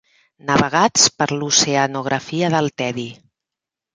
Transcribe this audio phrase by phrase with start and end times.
[0.45, 3.07] Navegats per l'oceanografia del tedi.